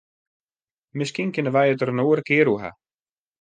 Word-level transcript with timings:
Miskien 0.97 1.31
kinne 1.35 1.51
wy 1.55 1.65
it 1.71 1.79
der 1.79 1.91
in 1.93 2.03
oare 2.05 2.23
kear 2.27 2.47
oer 2.51 2.61
hawwe. 2.63 2.79